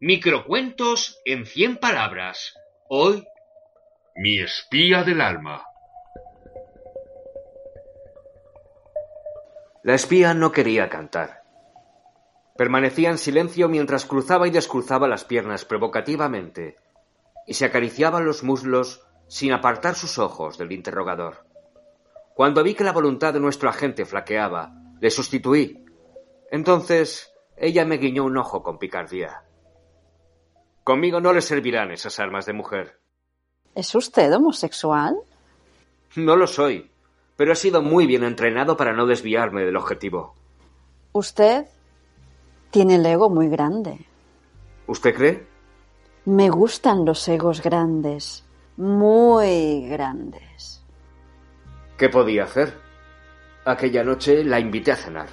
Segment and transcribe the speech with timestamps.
[0.00, 2.56] Microcuentos en 100 palabras.
[2.88, 3.24] Hoy,
[4.16, 5.64] Mi espía del alma.
[9.84, 11.44] La espía no quería cantar.
[12.56, 16.76] Permanecía en silencio mientras cruzaba y descruzaba las piernas provocativamente
[17.46, 21.46] y se acariciaba los muslos sin apartar sus ojos del interrogador.
[22.34, 25.84] Cuando vi que la voluntad de nuestro agente flaqueaba, le sustituí.
[26.50, 29.44] Entonces ella me guiñó un ojo con picardía.
[30.84, 33.00] Conmigo no le servirán esas armas de mujer.
[33.74, 35.16] ¿Es usted homosexual?
[36.14, 36.90] No lo soy,
[37.36, 40.34] pero he sido muy bien entrenado para no desviarme del objetivo.
[41.12, 41.66] Usted
[42.70, 44.06] tiene el ego muy grande.
[44.86, 45.46] ¿Usted cree?
[46.26, 48.44] Me gustan los egos grandes,
[48.76, 50.84] muy grandes.
[51.96, 52.74] ¿Qué podía hacer?
[53.64, 55.28] Aquella noche la invité a cenar.